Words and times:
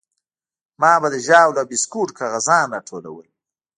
ما 0.81 0.93
به 1.01 1.07
د 1.13 1.15
ژاولو 1.27 1.59
او 1.61 1.69
بيسکوټو 1.71 2.17
کاغذان 2.19 2.65
راټولول. 2.75 3.25